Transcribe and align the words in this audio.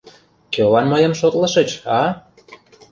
—Кӧлан 0.53 0.85
мыйым 0.91 1.13
шотлышыч, 1.19 1.69
а? 1.99 2.01